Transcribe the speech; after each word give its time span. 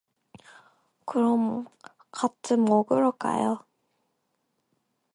그럼, 1.05 1.67
같이 2.09 2.57
먹으러 2.57 3.11
가요. 3.11 3.59